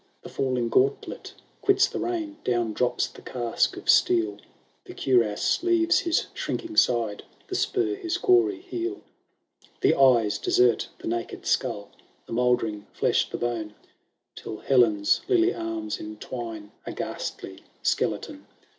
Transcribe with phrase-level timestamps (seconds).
[0.23, 4.37] The falling gauntlet quits the rein, Down drops the casque of steel,
[4.85, 8.93] The cuirass leaves his shrinking side, The spur his gory heel.
[8.93, 11.91] LXIII The eyes desert the naked skull,
[12.25, 13.75] The mouldering flesh the bone,
[14.35, 18.47] Till Helen's lily arms entwine A ghastly skeleton.